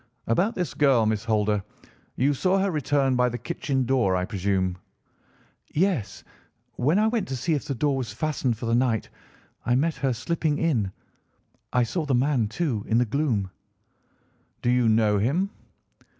[0.25, 1.61] About this girl, Miss Holder.
[2.15, 4.79] You saw her return by the kitchen door, I presume?"
[5.75, 6.23] "Yes;
[6.77, 9.09] when I went to see if the door was fastened for the night
[9.63, 10.91] I met her slipping in.
[11.71, 13.51] I saw the man, too, in the gloom."
[14.63, 15.51] "Do you know him?"